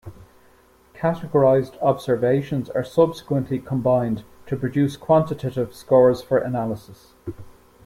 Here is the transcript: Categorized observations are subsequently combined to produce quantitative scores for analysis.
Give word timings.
Categorized 0.95 1.79
observations 1.79 2.71
are 2.71 2.83
subsequently 2.83 3.59
combined 3.59 4.23
to 4.47 4.57
produce 4.57 4.97
quantitative 4.97 5.75
scores 5.75 6.23
for 6.23 6.39
analysis. 6.39 7.13